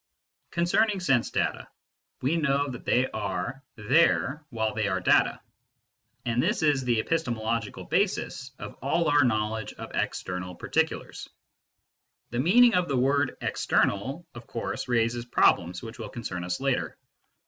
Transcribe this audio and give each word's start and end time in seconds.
148 0.55 0.95
MYSTICISM 0.95 1.13
AND 1.13 1.21
LOGIC 1.21 1.29
Concerning 1.29 1.45
sense 1.53 1.53
data, 1.53 1.67
we 2.23 2.35
know 2.37 2.67
that 2.71 2.85
they 2.85 3.05
are 3.11 3.63
there 3.75 4.43
while 4.49 4.73
they 4.73 4.87
are 4.87 4.99
data, 4.99 5.39
and 6.25 6.41
this 6.41 6.63
is 6.63 6.83
the 6.83 6.97
epistemological 6.99 7.83
basis 7.83 8.49
of 8.57 8.73
all 8.81 9.09
our 9.09 9.23
knowledge 9.23 9.73
of 9.73 9.91
external 9.93 10.55
particulars. 10.55 11.29
(The 12.31 12.39
mean 12.39 12.63
ing 12.63 12.73
of 12.73 12.87
the 12.87 12.97
word" 12.97 13.37
external" 13.41 14.25
of 14.33 14.47
course 14.47 14.87
raises 14.87 15.23
problems 15.25 15.83
which 15.83 15.99
will 15.99 16.09
concern 16.09 16.43
us 16.45 16.59
later.) 16.59 16.97